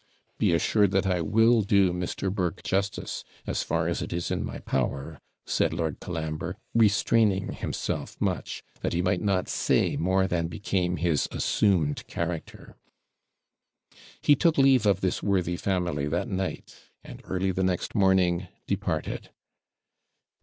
[0.39, 2.33] 'Be assured that I will do Mr.
[2.33, 8.19] Burke justice as far as it is in my power,' said Lord Colambre, restraining himself
[8.19, 12.75] much, that he might not say more than became his assumed character.
[14.21, 19.29] He took leave of this worthy family that night, and, early the next morning, departed.